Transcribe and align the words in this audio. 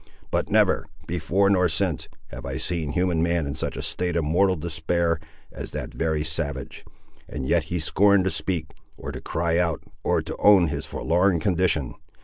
But 0.31 0.49
never, 0.49 0.87
before 1.05 1.47
nor 1.51 1.69
since, 1.69 2.07
have 2.29 2.43
I 2.43 2.57
seen 2.57 2.93
human 2.93 3.21
man 3.21 3.45
in 3.45 3.53
such 3.53 3.77
a 3.77 3.83
state 3.83 4.15
of 4.15 4.23
mortal 4.23 4.55
despair 4.55 5.19
as 5.51 5.69
that 5.73 5.93
very 5.93 6.23
savage; 6.23 6.83
and 7.29 7.47
yet 7.47 7.65
he 7.65 7.77
scorned 7.77 8.23
to 8.25 8.31
speak, 8.31 8.71
or 8.97 9.11
to 9.11 9.21
cry 9.21 9.59
out, 9.59 9.83
or 10.03 10.23
to 10.23 10.35
own 10.37 10.69
his 10.69 10.87
forlorn 10.87 11.39
condition! 11.39 11.93